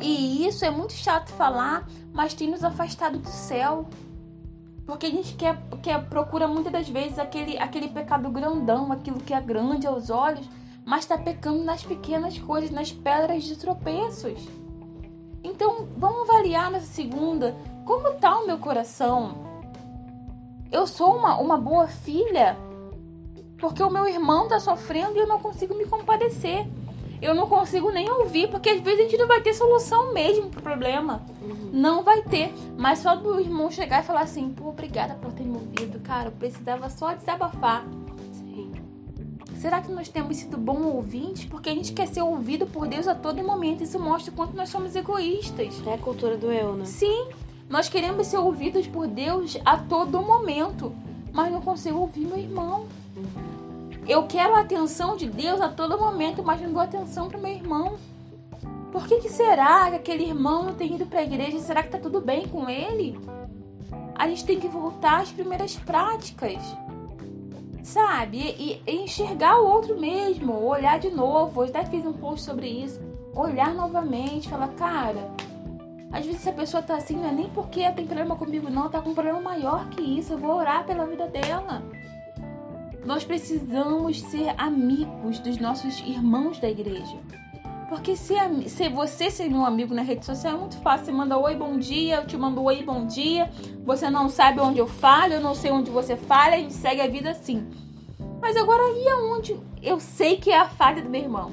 E 0.00 0.46
isso 0.46 0.64
é 0.64 0.70
muito 0.70 0.93
chato 0.93 1.32
falar, 1.32 1.88
mas 2.12 2.32
tem 2.32 2.49
nos 2.49 2.62
afastado 2.62 3.19
do 3.19 3.29
céu. 3.29 3.87
Porque 4.87 5.06
a 5.06 5.11
gente 5.11 5.34
quer, 5.34 5.61
quer 5.82 6.00
procura 6.08 6.46
muitas 6.46 6.73
das 6.73 6.88
vezes 6.88 7.19
aquele, 7.19 7.58
aquele 7.58 7.88
pecado 7.88 8.31
grandão, 8.31 8.93
aquilo 8.93 9.19
que 9.19 9.34
é 9.34 9.40
grande 9.40 9.84
aos 9.84 10.11
olhos, 10.11 10.49
mas 10.84 11.00
está 11.00 11.17
pecando 11.17 11.62
nas 11.62 11.82
pequenas 11.82 12.38
coisas, 12.38 12.70
nas 12.70 12.93
pedras 12.93 13.44
de 13.44 13.56
tropeços. 13.56 14.49
Então, 15.44 15.88
vamos 15.96 16.29
avaliar 16.29 16.70
nessa 16.70 16.87
segunda 16.87 17.55
como 17.84 18.08
está 18.08 18.38
o 18.38 18.46
meu 18.46 18.58
coração. 18.58 19.34
Eu 20.70 20.87
sou 20.87 21.17
uma, 21.17 21.37
uma 21.38 21.58
boa 21.58 21.87
filha 21.87 22.56
porque 23.62 23.81
o 23.81 23.90
meu 23.90 24.08
irmão 24.08 24.49
tá 24.49 24.58
sofrendo 24.58 25.17
e 25.17 25.20
eu 25.20 25.26
não 25.29 25.38
consigo 25.38 25.73
me 25.75 25.87
compadecer. 25.87 26.67
Eu 27.23 27.32
não 27.32 27.49
consigo 27.49 27.93
nem 27.93 28.11
ouvir, 28.11 28.50
porque 28.50 28.69
às 28.69 28.81
vezes 28.81 28.99
a 28.99 29.02
gente 29.05 29.17
não 29.17 29.29
vai 29.29 29.40
ter 29.40 29.55
solução 29.55 30.12
mesmo 30.12 30.50
pro 30.50 30.61
problema. 30.61 31.23
Uhum. 31.40 31.70
Não 31.73 32.02
vai 32.02 32.23
ter. 32.23 32.52
Mas 32.76 32.99
só 32.99 33.14
do 33.14 33.38
irmão 33.38 33.70
chegar 33.70 34.02
e 34.02 34.06
falar 34.06 34.23
assim, 34.23 34.50
pô, 34.50 34.70
obrigada 34.70 35.14
por 35.14 35.32
ter 35.32 35.44
me 35.44 35.55
ouvido, 35.55 36.00
cara. 36.00 36.26
Eu 36.26 36.32
precisava 36.32 36.90
só 36.90 37.14
desabafar. 37.14 37.87
Será 39.62 39.81
que 39.81 39.93
nós 39.93 40.09
temos 40.09 40.38
sido 40.38 40.56
bons 40.56 40.85
ouvintes? 40.85 41.44
Porque 41.44 41.70
a 41.70 41.73
gente 41.73 41.93
quer 41.93 42.09
ser 42.09 42.20
ouvido 42.20 42.67
por 42.67 42.88
Deus 42.88 43.06
a 43.06 43.14
todo 43.14 43.44
momento. 43.44 43.85
Isso 43.85 43.97
mostra 43.97 44.32
o 44.32 44.35
quanto 44.35 44.56
nós 44.56 44.69
somos 44.69 44.97
egoístas. 44.97 45.81
É 45.87 45.94
a 45.94 45.99
cultura 45.99 46.37
do 46.37 46.50
eu, 46.50 46.75
né? 46.75 46.85
Sim. 46.85 47.29
Nós 47.70 47.88
queremos 47.88 48.26
ser 48.26 48.38
ouvidos 48.38 48.88
por 48.88 49.06
Deus 49.06 49.56
a 49.64 49.79
todo 49.79 50.20
momento. 50.20 50.93
Mas 51.32 51.53
não 51.53 51.61
consigo 51.61 52.00
ouvir 52.00 52.26
meu 52.26 52.38
irmão. 52.38 52.88
Eu 54.09 54.25
quero 54.25 54.56
a 54.56 54.62
atenção 54.62 55.17
de 55.17 55.29
Deus 55.31 55.61
a 55.61 55.69
todo 55.69 55.97
momento, 55.97 56.43
mas 56.43 56.61
não 56.61 56.73
dou 56.73 56.82
atenção 56.82 57.29
para 57.29 57.38
meu 57.38 57.53
irmão. 57.53 57.97
Por 58.91 59.06
que, 59.06 59.20
que 59.20 59.29
será 59.29 59.91
que 59.91 59.94
aquele 59.94 60.25
irmão 60.25 60.65
não 60.65 60.75
tem 60.75 60.96
ido 60.96 61.06
para 61.06 61.20
a 61.20 61.22
igreja? 61.22 61.60
Será 61.60 61.84
que 61.84 61.91
tá 61.91 61.98
tudo 61.98 62.20
bem 62.20 62.48
com 62.48 62.69
ele? 62.69 63.17
A 64.17 64.27
gente 64.27 64.44
tem 64.44 64.58
que 64.58 64.67
voltar 64.67 65.20
às 65.20 65.31
primeiras 65.31 65.77
práticas, 65.77 66.60
sabe? 67.82 68.39
E, 68.39 68.82
e 68.86 68.96
enxergar 69.03 69.60
o 69.60 69.67
outro 69.67 69.98
mesmo, 69.98 70.53
olhar 70.65 70.98
de 70.98 71.10
novo. 71.10 71.62
Eu 71.62 71.69
até 71.69 71.84
fiz 71.84 72.05
um 72.06 72.12
post 72.12 72.44
sobre 72.44 72.69
isso. 72.69 73.01
Olhar 73.34 73.74
novamente, 73.74 74.48
falar, 74.48 74.69
cara, 74.69 75.31
às 76.12 76.27
vezes 76.27 76.46
a 76.46 76.53
pessoa 76.53 76.82
tá 76.82 76.96
assim, 76.96 77.17
não 77.17 77.29
é 77.29 77.32
nem 77.32 77.48
porque 77.48 77.81
ela 77.81 77.94
tem 77.94 78.06
problema 78.06 78.36
comigo, 78.36 78.70
não, 78.70 78.91
tá 78.91 79.01
com 79.01 79.10
um 79.10 79.15
problema 79.15 79.41
maior 79.41 79.89
que 79.89 80.01
isso. 80.01 80.34
Eu 80.34 80.39
vou 80.39 80.56
orar 80.56 80.84
pela 80.84 81.06
vida 81.06 81.27
dela. 81.27 81.82
Nós 83.05 83.24
precisamos 83.24 84.20
ser 84.20 84.55
amigos 84.56 85.39
dos 85.41 85.58
nossos 85.58 86.01
irmãos 86.01 86.58
da 86.60 86.70
igreja. 86.70 87.19
Porque 87.93 88.17
se, 88.17 88.34
se 88.70 88.89
você 88.89 89.31
ser 89.31 89.51
meu 89.51 89.67
amigo 89.67 89.94
na 89.94 90.01
rede 90.01 90.25
social 90.25 90.55
é 90.55 90.58
muito 90.58 90.79
fácil. 90.79 91.05
Você 91.05 91.13
manda 91.13 91.37
oi, 91.37 91.55
bom 91.55 91.77
dia, 91.77 92.17
eu 92.17 92.27
te 92.27 92.39
mando 92.39 92.63
oi, 92.63 92.82
bom 92.82 93.05
dia. 93.05 93.51
Você 93.84 94.08
não 94.08 94.31
sabe 94.31 94.61
onde 94.61 94.79
eu 94.79 94.87
falo, 94.87 95.34
eu 95.34 95.43
não 95.43 95.55
sei 95.55 95.70
onde 95.70 95.91
você 95.91 96.17
fala, 96.17 96.55
a 96.55 96.58
gente 96.58 96.72
segue 96.72 97.03
a 97.03 97.06
vida 97.06 97.31
assim. 97.31 97.67
Mas 98.41 98.56
agora 98.56 98.82
e 98.96 99.08
aonde 99.11 99.61
eu 99.82 100.01
sei 100.01 100.39
que 100.39 100.51
é 100.51 100.58
a 100.58 100.70
falha 100.70 101.03
do 101.03 101.11
meu 101.11 101.20
irmão? 101.20 101.53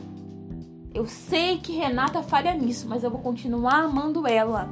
Eu 0.93 1.05
sei 1.07 1.57
que 1.57 1.73
Renata 1.73 2.23
falha 2.23 2.53
nisso, 2.53 2.87
mas 2.87 3.03
eu 3.03 3.11
vou 3.11 3.19
continuar 3.19 3.83
amando 3.83 4.25
ela. 4.25 4.69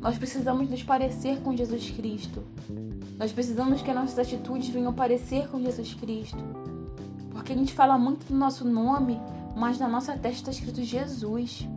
Nós 0.00 0.16
precisamos 0.16 0.70
nos 0.70 0.84
parecer 0.84 1.40
com 1.40 1.56
Jesus 1.56 1.90
Cristo. 1.90 2.44
Nós 3.18 3.32
precisamos 3.32 3.82
que 3.82 3.90
as 3.90 3.96
nossas 3.96 4.20
atitudes 4.20 4.68
venham 4.68 4.94
parecer 4.94 5.48
com 5.48 5.60
Jesus 5.60 5.94
Cristo. 5.94 6.38
Porque 7.32 7.52
a 7.52 7.56
gente 7.56 7.74
fala 7.74 7.98
muito 7.98 8.24
do 8.26 8.36
nosso 8.36 8.64
nome, 8.64 9.20
mas 9.56 9.78
na 9.78 9.88
nossa 9.88 10.12
testa 10.12 10.30
está 10.30 10.50
escrito 10.50 10.82
Jesus. 10.82 11.68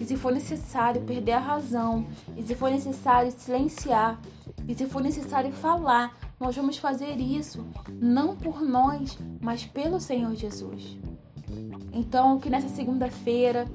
E 0.00 0.04
se 0.04 0.16
for 0.16 0.32
necessário 0.32 1.02
perder 1.02 1.32
a 1.32 1.38
razão, 1.38 2.06
e 2.36 2.42
se 2.42 2.54
for 2.54 2.70
necessário 2.70 3.30
silenciar, 3.30 4.20
e 4.66 4.74
se 4.74 4.86
for 4.86 5.02
necessário 5.02 5.52
falar, 5.52 6.16
nós 6.40 6.56
vamos 6.56 6.76
fazer 6.76 7.20
isso, 7.20 7.64
não 8.00 8.36
por 8.36 8.62
nós, 8.62 9.16
mas 9.40 9.64
pelo 9.64 10.00
Senhor 10.00 10.34
Jesus. 10.34 10.98
Então, 11.92 12.38
que 12.40 12.50
nessa 12.50 12.68
segunda-feira 12.68 13.68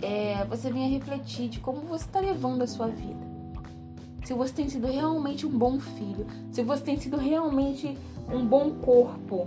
é, 0.00 0.44
você 0.44 0.70
venha 0.70 0.88
refletir 0.88 1.48
de 1.48 1.58
como 1.58 1.80
você 1.80 2.04
está 2.04 2.20
levando 2.20 2.62
a 2.62 2.66
sua 2.66 2.88
vida 2.88 3.26
se 4.26 4.34
você 4.34 4.52
tem 4.52 4.68
sido 4.68 4.88
realmente 4.88 5.46
um 5.46 5.56
bom 5.56 5.78
filho, 5.78 6.26
se 6.50 6.60
você 6.60 6.82
tem 6.82 6.98
sido 6.98 7.16
realmente 7.16 7.96
um 8.28 8.44
bom 8.44 8.72
corpo, 8.72 9.46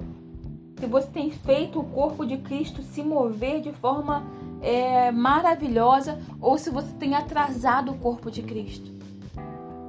se 0.79 0.85
você 0.85 1.07
tem 1.07 1.29
feito 1.29 1.79
o 1.79 1.83
corpo 1.83 2.25
de 2.25 2.37
Cristo 2.37 2.81
se 2.81 3.03
mover 3.03 3.61
de 3.61 3.73
forma 3.73 4.25
é, 4.61 5.11
maravilhosa 5.11 6.19
ou 6.39 6.57
se 6.57 6.69
você 6.69 6.91
tem 6.93 7.15
atrasado 7.15 7.91
o 7.91 7.97
corpo 7.97 8.31
de 8.31 8.41
Cristo. 8.41 8.91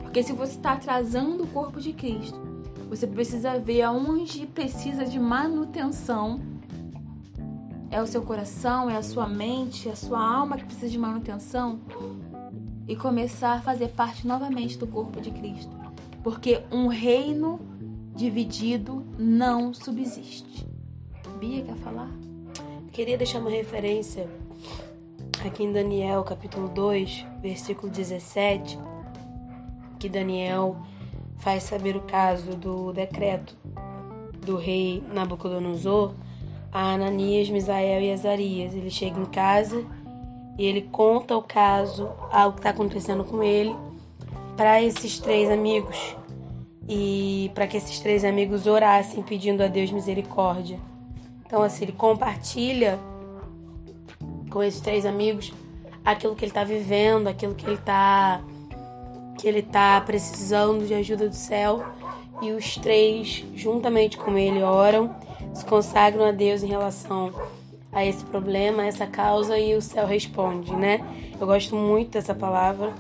Porque 0.01 0.23
se 0.23 0.33
você 0.33 0.57
está 0.57 0.73
atrasando 0.73 1.45
o 1.45 1.47
corpo 1.47 1.81
de 1.81 1.93
Cristo, 1.93 2.41
você 2.89 3.07
precisa 3.07 3.59
ver 3.59 3.83
aonde 3.83 4.47
precisa 4.47 5.05
de 5.05 5.21
manutenção. 5.21 6.41
É 7.89 8.03
o 8.03 8.07
seu 8.07 8.23
coração, 8.23 8.91
é 8.91 8.97
a 8.97 9.03
sua 9.03 9.29
mente, 9.29 9.89
é 9.89 9.93
a 9.93 9.97
sua 9.97 10.21
alma 10.21 10.57
que 10.57 10.65
precisa 10.65 10.89
de 10.89 10.99
manutenção 10.99 11.81
e 12.89 12.97
começar 12.97 13.55
a 13.55 13.61
fazer 13.61 13.89
parte 13.89 14.27
novamente 14.27 14.77
do 14.77 14.87
corpo 14.87 15.21
de 15.21 15.31
Cristo. 15.31 15.71
Porque 16.25 16.63
um 16.73 16.89
reino 16.89 17.61
dividido 18.15 19.07
não 19.17 19.73
subsiste. 19.73 20.67
Bia 21.39 21.63
quer 21.63 21.77
falar? 21.77 22.11
Queria 22.93 23.17
deixar 23.17 23.39
uma 23.39 23.51
referência 23.51 24.29
aqui 25.45 25.65
em 25.65 25.73
Daniel, 25.73 26.23
capítulo 26.25 26.69
2, 26.69 27.27
versículo 27.41 27.91
17, 27.91 28.79
que 29.99 30.09
Daniel 30.09 30.77
faz 31.39 31.63
saber 31.63 31.97
o 31.97 32.03
caso 32.03 32.57
do 32.57 32.93
decreto 32.93 33.57
do 34.45 34.57
rei 34.57 35.03
Nabucodonosor 35.13 36.15
a 36.73 36.95
Ananias, 36.95 37.51
Misael 37.51 38.01
e 38.01 38.13
Azarias. 38.13 38.75
Ele 38.75 38.91
chega 38.91 39.19
em 39.19 39.25
casa 39.27 39.85
e 40.59 40.65
ele 40.65 40.83
conta 40.83 41.37
o 41.37 41.43
caso, 41.43 42.11
algo 42.31 42.55
que 42.55 42.61
está 42.61 42.71
acontecendo 42.71 43.25
com 43.25 43.43
ele, 43.43 43.75
para 44.57 44.83
esses 44.83 45.19
três 45.19 45.51
amigos 45.51 46.17
e 46.89 47.51
para 47.55 47.67
que 47.67 47.77
esses 47.77 47.99
três 48.01 48.25
amigos 48.25 48.67
orassem 48.67 49.23
pedindo 49.23 49.63
a 49.63 49.69
Deus 49.69 49.91
misericórdia. 49.91 50.79
Então, 51.51 51.65
assim, 51.65 51.83
ele 51.83 51.93
compartilha 51.93 52.97
com 54.49 54.63
esses 54.63 54.81
três 54.81 55.05
amigos 55.05 55.53
aquilo 56.05 56.37
que 56.37 56.45
ele 56.45 56.53
está 56.53 56.63
vivendo, 56.63 57.27
aquilo 57.27 57.57
que 57.57 57.67
ele 57.67 57.75
está 57.75 58.41
que 59.37 59.49
ele 59.49 59.61
tá 59.61 60.01
precisando 60.01 60.87
de 60.87 60.95
ajuda 60.95 61.29
do 61.29 61.35
céu. 61.35 61.85
E 62.41 62.53
os 62.53 62.77
três, 62.77 63.45
juntamente 63.57 64.17
com 64.17 64.39
ele, 64.39 64.63
oram, 64.63 65.13
se 65.53 65.65
consagram 65.65 66.25
a 66.25 66.31
Deus 66.31 66.63
em 66.63 66.69
relação 66.69 67.33
a 67.93 68.07
esse 68.07 68.25
problema, 68.27 68.85
a 68.85 68.87
essa 68.87 69.07
causa, 69.07 69.59
e 69.59 69.75
o 69.75 69.83
céu 69.83 70.07
responde, 70.07 70.73
né? 70.73 71.01
Eu 71.41 71.49
gosto 71.49 71.75
muito 71.75 72.13
dessa 72.13 72.33
palavra. 72.33 72.93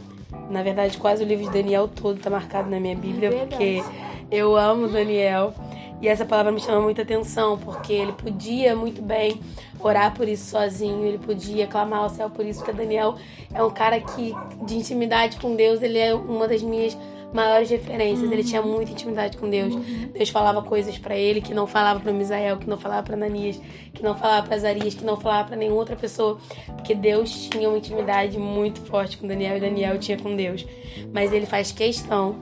Na 0.50 0.64
verdade, 0.64 0.98
quase 0.98 1.22
o 1.22 1.26
livro 1.26 1.44
de 1.44 1.52
Daniel 1.52 1.86
todo 1.86 2.16
está 2.16 2.30
marcado 2.30 2.68
na 2.68 2.80
minha 2.80 2.96
Bíblia, 2.96 3.28
é 3.28 3.46
porque 3.46 3.84
eu 4.28 4.56
amo 4.56 4.88
Daniel. 4.88 5.54
E 6.00 6.08
essa 6.08 6.24
palavra 6.24 6.50
me 6.50 6.60
chama 6.60 6.80
muita 6.80 7.02
atenção, 7.02 7.58
porque 7.58 7.92
ele 7.92 8.12
podia 8.12 8.74
muito 8.74 9.02
bem 9.02 9.40
orar 9.78 10.14
por 10.14 10.26
isso 10.28 10.50
sozinho, 10.50 11.04
ele 11.04 11.18
podia 11.18 11.66
clamar 11.66 12.00
ao 12.00 12.10
céu 12.10 12.30
por 12.30 12.44
isso, 12.44 12.60
porque 12.60 12.72
Daniel 12.72 13.16
é 13.52 13.62
um 13.62 13.70
cara 13.70 14.00
que, 14.00 14.34
de 14.64 14.76
intimidade 14.76 15.38
com 15.38 15.54
Deus, 15.54 15.82
ele 15.82 15.98
é 15.98 16.14
uma 16.14 16.48
das 16.48 16.62
minhas 16.62 16.96
maiores 17.32 17.70
referências. 17.70 18.26
Uhum. 18.26 18.32
Ele 18.32 18.44
tinha 18.44 18.62
muita 18.62 18.92
intimidade 18.92 19.36
com 19.36 19.48
Deus. 19.48 19.74
Uhum. 19.74 20.10
Deus 20.12 20.28
falava 20.30 20.62
coisas 20.62 20.98
para 20.98 21.16
ele 21.16 21.40
que 21.40 21.54
não 21.54 21.66
falava 21.66 22.00
para 22.00 22.12
Misael, 22.12 22.58
que 22.58 22.68
não 22.68 22.78
falava 22.78 23.02
para 23.02 23.14
Ananias, 23.14 23.60
que 23.92 24.02
não 24.02 24.16
falava 24.16 24.46
para 24.46 24.56
Azarias, 24.56 24.94
que 24.94 25.04
não 25.04 25.16
falava 25.16 25.48
para 25.48 25.56
nenhuma 25.56 25.78
outra 25.78 25.96
pessoa, 25.96 26.38
porque 26.76 26.94
Deus 26.94 27.48
tinha 27.48 27.68
uma 27.68 27.78
intimidade 27.78 28.38
muito 28.38 28.80
forte 28.82 29.16
com 29.16 29.26
Daniel 29.26 29.56
e 29.56 29.60
Daniel 29.60 29.98
tinha 29.98 30.18
com 30.18 30.34
Deus. 30.34 30.66
Mas 31.12 31.32
ele 31.32 31.46
faz 31.46 31.72
questão 31.72 32.36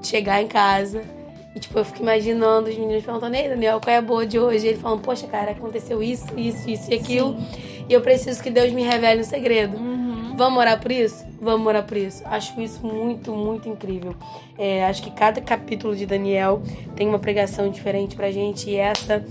de 0.00 0.06
chegar 0.06 0.42
em 0.42 0.48
casa 0.48 1.19
e, 1.54 1.58
tipo, 1.58 1.78
eu 1.78 1.84
fico 1.84 2.02
imaginando 2.02 2.68
os 2.68 2.76
meninos 2.76 3.04
perguntando, 3.04 3.34
ei, 3.34 3.48
Daniel, 3.48 3.80
qual 3.80 3.92
é 3.92 3.98
a 3.98 4.02
boa 4.02 4.24
de 4.24 4.38
hoje? 4.38 4.66
E 4.66 4.68
ele 4.68 4.78
falando, 4.78 5.00
poxa, 5.00 5.26
cara, 5.26 5.50
aconteceu 5.50 6.02
isso, 6.02 6.26
isso, 6.38 6.70
isso 6.70 6.90
e 6.90 6.94
aquilo. 6.94 7.36
Sim. 7.36 7.84
E 7.88 7.92
eu 7.92 8.00
preciso 8.00 8.40
que 8.40 8.50
Deus 8.50 8.72
me 8.72 8.82
revele 8.82 9.20
um 9.20 9.24
segredo. 9.24 9.76
Uhum. 9.76 10.36
Vamos 10.36 10.60
orar 10.60 10.80
por 10.80 10.92
isso? 10.92 11.24
Vamos 11.40 11.66
orar 11.66 11.84
por 11.84 11.96
isso. 11.96 12.22
Acho 12.24 12.60
isso 12.60 12.86
muito, 12.86 13.32
muito 13.32 13.68
incrível. 13.68 14.14
É, 14.56 14.86
acho 14.86 15.02
que 15.02 15.10
cada 15.10 15.40
capítulo 15.40 15.96
de 15.96 16.06
Daniel 16.06 16.62
tem 16.94 17.08
uma 17.08 17.18
pregação 17.18 17.68
diferente 17.68 18.14
pra 18.14 18.30
gente. 18.30 18.70
E 18.70 18.76
essa 18.76 19.24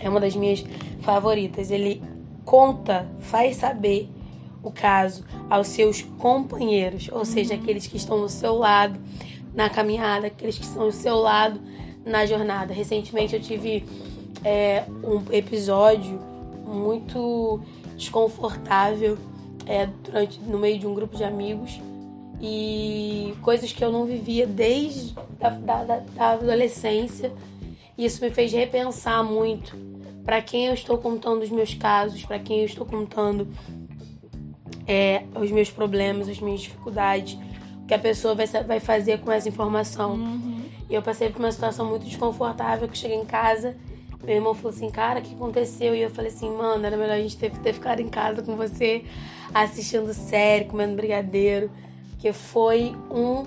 é 0.00 0.08
uma 0.08 0.18
das 0.18 0.34
minhas 0.34 0.64
favoritas. 1.02 1.70
Ele 1.70 2.02
conta, 2.44 3.06
faz 3.20 3.56
saber 3.56 4.08
o 4.60 4.72
caso 4.72 5.24
aos 5.48 5.68
seus 5.68 6.02
companheiros, 6.02 7.08
ou 7.12 7.24
seja, 7.24 7.54
uhum. 7.54 7.60
aqueles 7.60 7.86
que 7.86 7.96
estão 7.96 8.20
do 8.20 8.28
seu 8.28 8.56
lado 8.56 8.98
na 9.58 9.68
caminhada, 9.68 10.28
aqueles 10.28 10.56
que 10.56 10.64
estão 10.64 10.82
ao 10.82 10.92
seu 10.92 11.16
lado 11.16 11.60
na 12.06 12.24
jornada. 12.24 12.72
Recentemente 12.72 13.34
eu 13.34 13.42
tive 13.42 13.84
é, 14.44 14.84
um 15.02 15.32
episódio 15.32 16.16
muito 16.64 17.60
desconfortável 17.96 19.18
é, 19.66 19.88
durante, 20.04 20.38
no 20.42 20.60
meio 20.60 20.78
de 20.78 20.86
um 20.86 20.94
grupo 20.94 21.16
de 21.16 21.24
amigos 21.24 21.80
e 22.40 23.34
coisas 23.42 23.72
que 23.72 23.84
eu 23.84 23.90
não 23.90 24.04
vivia 24.04 24.46
desde 24.46 25.12
da, 25.40 25.50
da, 25.50 25.82
da 25.82 26.30
adolescência. 26.30 27.32
Isso 27.98 28.24
me 28.24 28.30
fez 28.30 28.52
repensar 28.52 29.24
muito 29.24 29.76
para 30.24 30.40
quem 30.40 30.66
eu 30.66 30.74
estou 30.74 30.98
contando 30.98 31.42
os 31.42 31.50
meus 31.50 31.74
casos, 31.74 32.24
para 32.24 32.38
quem 32.38 32.60
eu 32.60 32.66
estou 32.66 32.86
contando 32.86 33.48
é, 34.86 35.24
os 35.34 35.50
meus 35.50 35.68
problemas, 35.68 36.28
as 36.28 36.38
minhas 36.38 36.60
dificuldades 36.60 37.36
que 37.88 37.94
a 37.94 37.98
pessoa 37.98 38.34
vai, 38.34 38.46
vai 38.46 38.78
fazer 38.78 39.18
com 39.20 39.32
essa 39.32 39.48
informação. 39.48 40.12
Uhum. 40.12 40.62
E 40.90 40.94
eu 40.94 41.00
passei 41.00 41.30
por 41.30 41.38
uma 41.38 41.50
situação 41.50 41.86
muito 41.86 42.04
desconfortável 42.04 42.86
que 42.86 42.98
cheguei 42.98 43.16
em 43.16 43.24
casa. 43.24 43.74
Meu 44.22 44.36
irmão 44.36 44.52
falou 44.52 44.76
assim, 44.76 44.90
cara, 44.90 45.20
o 45.20 45.22
que 45.22 45.34
aconteceu? 45.34 45.94
E 45.94 46.02
eu 46.02 46.10
falei 46.10 46.30
assim, 46.30 46.50
mano, 46.50 46.84
era 46.84 46.98
melhor 46.98 47.14
a 47.14 47.20
gente 47.20 47.38
ter, 47.38 47.50
ter 47.50 47.72
ficado 47.72 48.00
em 48.00 48.08
casa 48.08 48.42
com 48.42 48.56
você, 48.56 49.04
assistindo 49.54 50.12
série, 50.12 50.66
comendo 50.66 50.96
brigadeiro. 50.96 51.70
Porque 52.10 52.30
foi 52.30 52.94
um 53.10 53.46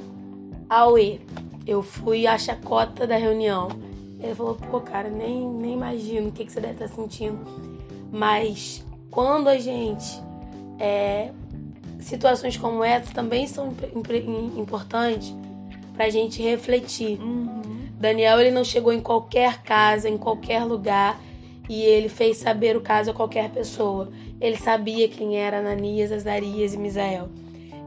auê. 0.67 1.19
Eu 1.67 1.83
fui 1.83 2.25
a 2.25 2.35
chacota 2.35 3.05
da 3.05 3.17
reunião. 3.17 3.67
Ele 4.19 4.33
falou, 4.33 4.55
pô, 4.55 4.81
cara, 4.81 5.09
nem, 5.09 5.47
nem 5.47 5.73
imagino 5.73 6.29
o 6.29 6.31
que, 6.31 6.45
que 6.45 6.51
você 6.51 6.59
deve 6.59 6.83
estar 6.83 6.87
sentindo. 6.87 7.39
Mas 8.11 8.83
quando 9.11 9.49
a 9.49 9.59
gente 9.59 10.19
é, 10.79 11.31
situações 12.01 12.57
como 12.57 12.83
essa 12.83 13.13
também 13.13 13.47
são 13.47 13.73
importantes 14.57 15.33
para 15.93 16.05
a 16.05 16.09
gente 16.09 16.41
refletir. 16.41 17.19
Uhum. 17.19 17.89
Daniel 17.99 18.39
ele 18.39 18.51
não 18.51 18.63
chegou 18.63 18.91
em 18.91 18.99
qualquer 18.99 19.61
casa, 19.61 20.09
em 20.09 20.17
qualquer 20.17 20.63
lugar 20.63 21.19
e 21.69 21.81
ele 21.83 22.09
fez 22.09 22.37
saber 22.37 22.75
o 22.75 22.81
caso 22.81 23.11
a 23.11 23.13
qualquer 23.13 23.49
pessoa. 23.49 24.11
Ele 24.39 24.57
sabia 24.57 25.07
quem 25.07 25.37
era 25.37 25.59
Ananias, 25.59 26.11
Azarias 26.11 26.73
e 26.73 26.77
Misael. 26.77 27.29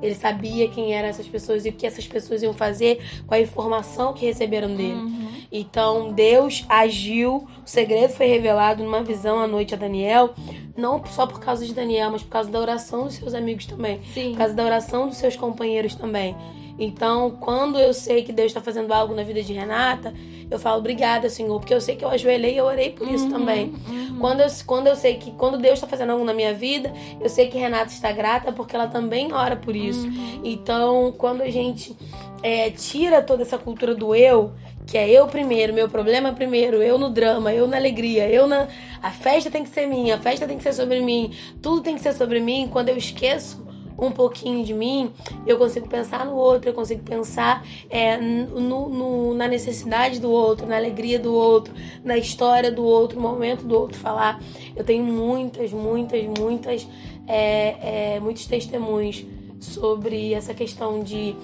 Ele 0.01 0.15
sabia 0.15 0.69
quem 0.69 0.95
eram 0.95 1.09
essas 1.09 1.27
pessoas 1.27 1.67
e 1.67 1.71
o 1.71 1.73
que 1.73 1.87
essas 1.87 2.07
pessoas 2.07 2.43
iam 2.43 2.55
fazer 2.55 3.01
com 3.27 3.35
a 3.35 3.41
informação 3.41 4.13
que 4.13 4.27
receberam 4.27 4.69
dele. 4.69 4.95
Uhum. 4.95 5.24
Então 5.57 6.13
Deus 6.13 6.65
agiu, 6.69 7.47
o 7.65 7.69
segredo 7.69 8.13
foi 8.13 8.27
revelado 8.27 8.83
numa 8.83 9.05
visão 9.05 9.39
à 9.39 9.47
noite 9.47 9.73
a 9.73 9.77
Daniel, 9.77 10.35
não 10.77 11.01
só 11.07 11.29
por 11.29 11.39
causa 11.39 11.65
de 11.65 11.73
Daniel, 11.73 12.11
mas 12.11 12.25
por 12.25 12.31
causa 12.31 12.51
da 12.51 12.59
oração 12.59 13.05
dos 13.05 13.15
seus 13.15 13.35
amigos 13.35 13.65
também. 13.65 14.01
Sim. 14.13 14.33
Por 14.33 14.39
causa 14.39 14.53
da 14.53 14.65
oração 14.65 15.07
dos 15.07 15.17
seus 15.17 15.37
companheiros 15.37 15.95
também. 15.95 16.35
Então, 16.77 17.31
quando 17.39 17.79
eu 17.79 17.95
sei 17.95 18.25
que 18.25 18.33
Deus 18.33 18.49
está 18.49 18.61
fazendo 18.61 18.93
algo 18.93 19.15
na 19.15 19.23
vida 19.23 19.41
de 19.45 19.53
Renata, 19.53 20.13
eu 20.51 20.59
falo 20.59 20.79
obrigada, 20.79 21.31
Senhor, 21.31 21.57
porque 21.61 21.73
eu 21.73 21.81
sei 21.81 21.95
que 21.95 22.05
eu 22.05 22.09
ajoelhei 22.09 22.55
e 22.55 22.57
eu 22.57 22.65
orei 22.65 22.91
por 22.91 23.07
isso 23.07 23.27
uhum, 23.27 23.31
também. 23.31 23.75
Uhum. 23.89 24.19
Quando, 24.19 24.41
eu, 24.41 24.49
quando 24.67 24.87
eu 24.89 24.97
sei 24.97 25.15
que 25.15 25.31
quando 25.31 25.57
Deus 25.57 25.75
está 25.75 25.87
fazendo 25.87 26.11
algo 26.11 26.25
na 26.25 26.35
minha 26.35 26.53
vida, 26.53 26.93
eu 27.21 27.29
sei 27.29 27.47
que 27.47 27.57
Renata 27.57 27.93
está 27.93 28.11
grata 28.11 28.51
porque 28.51 28.75
ela 28.75 28.89
também 28.89 29.33
ora 29.33 29.55
por 29.55 29.77
isso. 29.77 30.05
Uhum. 30.05 30.41
Então, 30.43 31.15
quando 31.17 31.43
a 31.43 31.51
gente 31.51 31.97
é, 32.43 32.71
tira 32.71 33.23
toda 33.23 33.43
essa 33.43 33.57
cultura 33.57 33.95
do 33.95 34.15
eu, 34.15 34.53
que 34.87 34.99
é 34.99 35.11
eu 35.11 35.27
primeiro, 35.27 35.73
meu 35.73 35.89
problema 35.89 36.33
primeiro, 36.33 36.83
eu 36.83 36.99
no 36.99 37.09
drama, 37.11 37.53
eu 37.53 37.67
na 37.67 37.77
alegria, 37.77 38.29
eu 38.29 38.47
na. 38.47 38.69
A 39.03 39.11
festa 39.11 39.51
tem 39.51 39.65
que 39.65 39.71
ser 39.71 39.87
minha, 39.87 40.17
a 40.17 40.19
festa 40.19 40.47
tem 40.47 40.57
que 40.57 40.63
ser 40.63 40.73
sobre 40.73 41.01
mim, 41.01 41.33
tudo 41.63 41.83
tem 41.83 41.95
que 41.95 42.03
ser 42.03 42.13
sobre 42.13 42.41
mim. 42.41 42.69
Quando 42.71 42.91
eu 42.91 42.97
esqueço 42.97 43.65
um 43.99 44.11
pouquinho 44.11 44.65
de 44.65 44.75
mim, 44.75 45.13
eu 45.47 45.57
consigo 45.57 45.89
pensar 45.89 46.27
no 46.27 46.35
outro, 46.35 46.69
eu 46.69 46.75
consigo 46.75 47.03
pensar 47.03 47.65
é, 47.89 48.17
no, 48.17 48.89
no, 48.89 49.35
na 49.35 49.49
necessidade 49.49 50.21
do 50.21 50.31
outro, 50.31 50.67
na 50.67 50.77
alegria 50.77 51.19
do 51.19 51.33
outro, 51.33 51.73
na 52.03 52.19
história 52.19 52.71
do 52.71 52.85
outro, 52.85 53.21
no 53.21 53.29
momento 53.29 53.65
do 53.65 53.79
outro 53.79 53.99
falar. 53.99 54.41
Eu 54.75 54.85
tenho 54.85 55.05
muitas, 55.05 55.73
muitas, 55.73 56.23
muitas, 56.39 56.87
é, 57.27 58.15
é, 58.17 58.21
muitos 58.21 58.47
testemunhos 58.47 59.25
sobre 59.61 60.35
essa 60.35 60.53
questão 60.53 61.03
de 61.03 61.35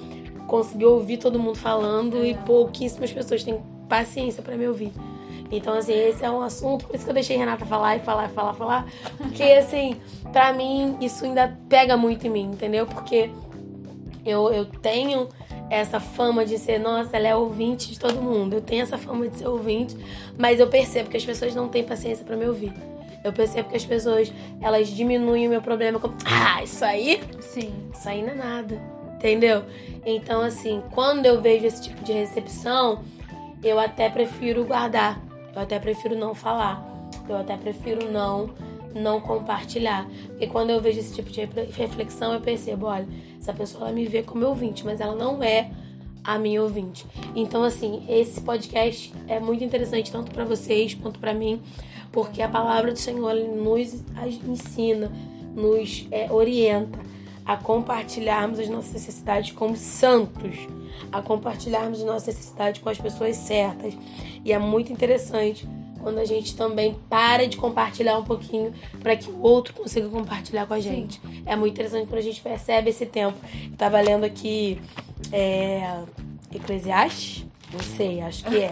conseguir 0.50 0.87
ouvir 0.87 1.16
todo 1.16 1.38
mundo 1.38 1.57
falando 1.57 2.26
e 2.26 2.35
pouquíssimas 2.35 3.12
pessoas 3.12 3.45
têm 3.45 3.62
paciência 3.88 4.42
para 4.42 4.57
me 4.57 4.66
ouvir. 4.66 4.92
Então, 5.49 5.75
assim, 5.75 5.92
esse 5.92 6.25
é 6.25 6.30
um 6.30 6.40
assunto, 6.42 6.87
por 6.87 6.97
isso 6.97 7.04
que 7.04 7.11
eu 7.11 7.14
deixei 7.14 7.37
a 7.37 7.38
Renata 7.38 7.64
falar 7.64 7.97
e 7.97 8.00
falar, 8.00 8.28
falar, 8.30 8.54
falar. 8.54 8.87
Porque, 9.16 9.45
assim, 9.45 9.97
pra 10.33 10.52
mim, 10.52 10.97
isso 11.00 11.25
ainda 11.25 11.57
pega 11.69 11.97
muito 11.97 12.26
em 12.26 12.30
mim, 12.30 12.50
entendeu? 12.52 12.85
Porque 12.85 13.30
eu, 14.26 14.52
eu 14.52 14.64
tenho 14.64 15.28
essa 15.71 16.00
fama 16.00 16.45
de 16.45 16.59
ser, 16.59 16.80
nossa, 16.80 17.16
ela 17.16 17.28
é 17.28 17.35
ouvinte 17.35 17.88
de 17.88 17.99
todo 17.99 18.21
mundo. 18.21 18.54
Eu 18.54 18.61
tenho 18.61 18.83
essa 18.83 18.99
fama 18.99 19.28
de 19.28 19.38
ser 19.38 19.47
ouvinte, 19.47 19.97
mas 20.37 20.59
eu 20.59 20.66
percebo 20.66 21.09
que 21.09 21.16
as 21.16 21.25
pessoas 21.25 21.54
não 21.54 21.69
têm 21.69 21.85
paciência 21.85 22.25
para 22.25 22.37
me 22.37 22.47
ouvir. 22.47 22.73
Eu 23.23 23.33
percebo 23.33 23.69
que 23.69 23.76
as 23.76 23.85
pessoas, 23.85 24.33
elas 24.61 24.88
diminuem 24.88 25.47
o 25.47 25.50
meu 25.50 25.62
problema 25.62 26.00
como, 26.00 26.16
ah, 26.25 26.62
isso 26.62 26.85
aí? 26.85 27.21
Sim. 27.40 27.73
Isso 27.92 28.09
aí 28.09 28.23
não 28.23 28.30
é 28.30 28.35
nada. 28.35 29.00
Entendeu? 29.21 29.65
Então, 30.07 30.41
assim, 30.41 30.83
quando 30.93 31.27
eu 31.27 31.43
vejo 31.43 31.67
esse 31.67 31.83
tipo 31.83 32.03
de 32.03 32.11
recepção, 32.11 33.05
eu 33.62 33.79
até 33.79 34.09
prefiro 34.09 34.65
guardar. 34.65 35.23
Eu 35.55 35.61
até 35.61 35.79
prefiro 35.79 36.17
não 36.17 36.35
falar. 36.35 36.83
Eu 37.29 37.37
até 37.37 37.55
prefiro 37.55 38.11
não 38.11 38.49
não 38.95 39.21
compartilhar. 39.21 40.09
Porque 40.27 40.47
quando 40.47 40.71
eu 40.71 40.81
vejo 40.81 40.99
esse 40.99 41.15
tipo 41.15 41.31
de 41.31 41.43
reflexão, 41.77 42.33
eu 42.33 42.41
percebo, 42.41 42.87
olha, 42.87 43.07
essa 43.39 43.53
pessoa 43.53 43.85
ela 43.85 43.93
me 43.93 44.07
vê 44.07 44.23
como 44.23 44.45
ouvinte, 44.47 44.85
mas 44.85 45.00
ela 45.00 45.15
não 45.15 45.41
é 45.43 45.71
a 46.25 46.39
minha 46.39 46.61
ouvinte. 46.62 47.07
Então, 47.37 47.62
assim, 47.62 48.03
esse 48.09 48.41
podcast 48.41 49.12
é 49.29 49.39
muito 49.39 49.62
interessante 49.62 50.11
tanto 50.11 50.33
para 50.33 50.45
vocês 50.45 50.95
quanto 50.95 51.21
para 51.21 51.33
mim, 51.33 51.62
porque 52.11 52.43
a 52.43 52.49
palavra 52.49 52.91
do 52.91 52.99
Senhor 52.99 53.35
nos 53.35 54.03
ensina, 54.45 55.12
nos 55.55 56.09
é, 56.11 56.27
orienta 56.33 56.99
a 57.44 57.56
compartilharmos 57.56 58.59
as 58.59 58.68
nossas 58.68 58.92
necessidades 58.92 59.52
como 59.52 59.76
santos, 59.76 60.56
a 61.11 61.20
compartilharmos 61.23 62.00
as 62.00 62.06
nossas 62.06 62.35
necessidades 62.35 62.80
com 62.80 62.88
as 62.88 62.99
pessoas 62.99 63.37
certas. 63.37 63.94
E 64.44 64.52
é 64.52 64.59
muito 64.59 64.92
interessante 64.92 65.68
quando 66.02 66.18
a 66.18 66.25
gente 66.25 66.56
também 66.56 66.97
para 67.09 67.47
de 67.47 67.56
compartilhar 67.56 68.18
um 68.18 68.25
pouquinho 68.25 68.73
para 69.00 69.16
que 69.16 69.30
o 69.30 69.40
outro 69.42 69.75
consiga 69.75 70.09
compartilhar 70.09 70.66
com 70.66 70.75
a 70.75 70.80
gente. 70.80 71.20
Sim. 71.20 71.42
É 71.47 71.54
muito 71.54 71.75
interessante 71.75 72.06
quando 72.06 72.18
a 72.18 72.23
gente 72.23 72.40
percebe 72.40 72.90
esse 72.90 73.06
tempo. 73.06 73.37
Eu 73.70 73.76
tava 73.76 74.00
lendo 74.00 74.25
aqui 74.25 74.80
é, 75.32 76.00
Eclesiastes, 76.54 77.44
não 77.73 77.80
sei, 77.80 78.20
acho 78.20 78.44
que 78.44 78.56
é. 78.56 78.70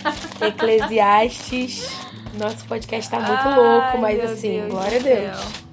Eclesiastes. 0.48 1.88
Nosso 2.34 2.64
podcast 2.64 3.10
tá 3.10 3.18
muito 3.18 3.48
Ai, 3.48 3.58
louco, 3.58 3.98
mas 3.98 4.24
assim, 4.24 4.60
Deus 4.60 4.70
glória 4.70 4.98
a 4.98 5.02
Deus. 5.02 5.38
Céu. 5.38 5.70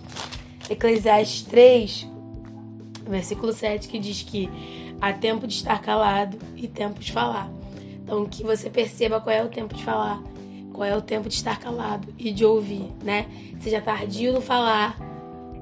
Eclesiastes 0.70 1.44
3, 1.44 2.08
versículo 3.10 3.54
7, 3.54 3.88
que 3.88 4.00
diz 4.00 4.24
que 4.24 4.50
há 5.02 5.14
tempo 5.14 5.48
de 5.48 5.54
estar 5.54 5.82
calado 5.82 6.38
e 6.56 6.68
tempo 6.68 7.00
de 7.00 7.12
falar. 7.12 7.50
Então, 8.04 8.26
que 8.26 8.44
você 8.44 8.70
perceba 8.70 9.20
qual 9.20 9.36
é 9.36 9.44
o 9.44 9.50
tempo 9.50 9.76
de 9.76 9.84
falar, 9.84 10.22
qual 10.72 10.86
é 10.86 10.96
o 10.96 11.02
tempo 11.02 11.28
de 11.28 11.36
estar 11.36 11.60
calado 11.60 12.14
e 12.18 12.32
de 12.32 12.46
ouvir, 12.46 12.90
né? 13.04 13.26
Seja 13.60 13.82
tardio 13.82 14.32
no 14.32 14.42
falar 14.42 14.98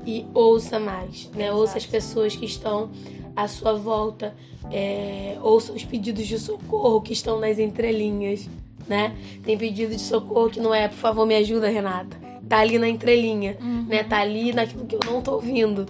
e 0.05 0.25
ouça 0.33 0.79
mais, 0.79 1.29
né? 1.31 1.45
Exato. 1.45 1.57
Ouça 1.57 1.77
as 1.77 1.85
pessoas 1.85 2.35
que 2.35 2.45
estão 2.45 2.91
à 3.35 3.47
sua 3.47 3.73
volta, 3.73 4.35
é, 4.71 5.37
ouça 5.41 5.73
os 5.73 5.83
pedidos 5.83 6.27
de 6.27 6.37
socorro 6.37 7.01
que 7.01 7.13
estão 7.13 7.39
nas 7.39 7.57
entrelinhas, 7.57 8.47
né? 8.87 9.15
Tem 9.43 9.57
pedido 9.57 9.95
de 9.95 10.01
socorro 10.01 10.49
que 10.49 10.59
não 10.59 10.73
é, 10.73 10.87
por 10.87 10.97
favor, 10.97 11.25
me 11.25 11.35
ajuda, 11.35 11.67
Renata. 11.67 12.17
Tá 12.47 12.59
ali 12.59 12.77
na 12.77 12.87
entrelinha, 12.87 13.57
uhum. 13.59 13.85
né? 13.87 14.03
Tá 14.03 14.19
ali 14.19 14.53
naquilo 14.53 14.85
que 14.85 14.95
eu 14.95 14.99
não 15.05 15.21
tô 15.21 15.33
ouvindo. 15.33 15.87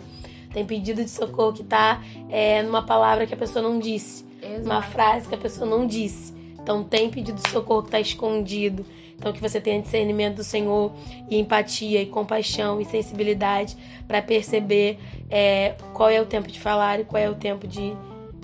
Tem 0.56 0.66
pedido 0.66 1.04
de 1.04 1.10
socorro 1.10 1.52
que 1.52 1.66
tá 1.66 2.02
é, 2.30 2.64
numa 2.64 2.82
palavra 2.82 3.28
que 3.28 3.34
a 3.34 3.38
pessoa 3.38 3.62
não 3.62 3.78
disse. 3.78 4.26
Exato. 4.42 4.64
Uma 4.64 4.82
frase 4.82 5.28
que 5.28 5.36
a 5.36 5.38
pessoa 5.38 5.70
não 5.70 5.86
disse. 5.86 6.34
Então 6.54 6.82
tem 6.82 7.10
pedido 7.10 7.42
de 7.42 7.50
socorro 7.50 7.84
que 7.84 7.92
tá 7.92 8.00
escondido. 8.00 8.86
Então 9.18 9.34
que 9.34 9.42
você 9.42 9.60
tenha 9.60 9.82
discernimento 9.82 10.38
do 10.38 10.46
Senhor 10.46 10.94
e 11.30 11.38
empatia 11.38 12.02
e 12.02 12.06
compaixão 12.06 12.80
e 12.80 12.86
sensibilidade 12.86 13.76
para 14.08 14.22
perceber 14.22 14.98
é, 15.30 15.76
qual 15.94 16.10
é 16.10 16.22
o 16.22 16.26
tempo 16.26 16.50
de 16.50 16.58
falar 16.58 17.02
e 17.02 17.04
qual 17.04 17.22
é 17.22 17.30
o 17.30 17.36
tempo 17.36 17.68
de 17.68 17.94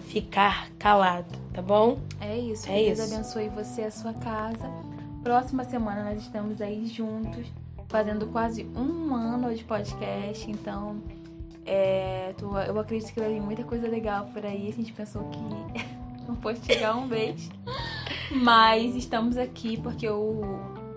ficar 0.10 0.70
calado, 0.78 1.34
tá 1.54 1.62
bom? 1.62 1.98
É 2.20 2.38
isso. 2.38 2.70
É 2.70 2.84
Deus 2.84 3.00
isso. 3.00 3.14
abençoe 3.14 3.48
você 3.48 3.84
e 3.84 3.86
a 3.86 3.92
sua 3.92 4.14
casa. 4.16 4.70
Próxima 5.24 5.64
semana 5.64 6.04
nós 6.04 6.22
estamos 6.22 6.62
aí 6.62 6.86
juntos, 6.88 7.48
fazendo 7.88 8.28
quase 8.28 8.68
um 8.76 9.16
ano 9.16 9.56
de 9.56 9.64
podcast, 9.64 10.52
então 10.52 11.02
é, 11.66 12.34
tô, 12.38 12.58
eu 12.58 12.80
acredito 12.80 13.14
que 13.14 13.20
vai 13.20 13.34
vir 13.34 13.42
muita 13.42 13.64
coisa 13.64 13.88
legal 13.88 14.26
por 14.34 14.46
aí. 14.46 14.70
A 14.70 14.74
gente 14.74 14.94
pensou 14.94 15.24
que 15.30 15.40
não 16.28 16.36
fosse 16.38 16.64
chegar 16.66 16.96
um 16.96 17.06
mês. 17.06 17.50
Mas 18.32 18.96
estamos 18.96 19.38
aqui 19.38 19.78
porque 19.78 20.08
o 20.10 20.42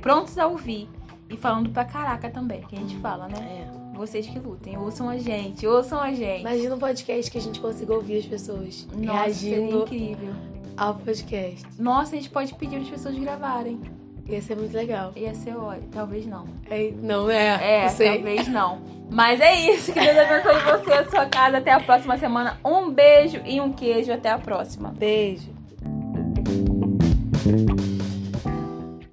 prontos 0.00 0.38
a 0.38 0.46
ouvir. 0.46 0.88
E 1.28 1.36
falando 1.36 1.70
pra 1.70 1.84
caraca 1.84 2.30
também, 2.30 2.62
que 2.62 2.76
a 2.76 2.78
gente 2.78 2.96
fala, 2.96 3.26
né? 3.28 3.66
É. 3.70 3.96
Vocês 3.96 4.26
que 4.26 4.38
lutem, 4.38 4.76
ouçam 4.76 5.08
a 5.08 5.16
gente, 5.16 5.66
ouçam 5.66 6.00
a 6.00 6.12
gente. 6.12 6.40
Imagina 6.40 6.74
um 6.74 6.78
podcast 6.78 7.30
que 7.30 7.38
a 7.38 7.40
gente 7.40 7.60
consiga 7.60 7.94
ouvir 7.94 8.18
as 8.18 8.26
pessoas 8.26 8.86
Nossa, 8.92 9.12
reagindo 9.12 9.82
incrível. 9.82 10.34
ao 10.76 10.94
podcast. 10.96 11.64
Nossa, 11.78 12.14
a 12.14 12.16
gente 12.16 12.28
pode 12.28 12.54
pedir 12.54 12.76
as 12.76 12.88
pessoas 12.88 13.16
gravarem. 13.16 13.80
Ia 14.28 14.40
ser 14.40 14.56
muito 14.56 14.74
legal. 14.74 15.12
Ia 15.16 15.34
ser 15.34 15.54
ótimo. 15.56 15.88
Talvez 15.92 16.26
não. 16.26 16.46
É, 16.70 16.90
não, 17.02 17.30
é. 17.30 17.84
É, 17.84 17.88
talvez 17.88 18.48
não. 18.48 18.80
Mas 19.10 19.40
é 19.40 19.54
isso. 19.54 19.92
Que 19.92 20.00
Deus 20.00 20.16
abençoe 20.18 20.54
você, 20.60 20.92
a 20.92 21.10
sua 21.10 21.26
casa. 21.26 21.58
Até 21.58 21.72
a 21.72 21.80
próxima 21.80 22.16
semana. 22.18 22.58
Um 22.64 22.90
beijo 22.90 23.40
e 23.44 23.60
um 23.60 23.72
queijo. 23.72 24.12
Até 24.12 24.30
a 24.30 24.38
próxima. 24.38 24.92
Beijo. 24.96 25.53